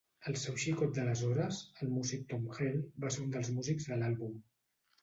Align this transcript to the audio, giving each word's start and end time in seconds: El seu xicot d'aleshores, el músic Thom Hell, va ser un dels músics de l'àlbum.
El 0.29 0.37
seu 0.43 0.55
xicot 0.63 0.95
d'aleshores, 0.95 1.61
el 1.85 1.93
músic 1.99 2.27
Thom 2.33 2.51
Hell, 2.57 2.83
va 3.07 3.13
ser 3.19 3.23
un 3.29 3.33
dels 3.39 3.57
músics 3.61 3.91
de 3.93 4.03
l'àlbum. 4.03 4.39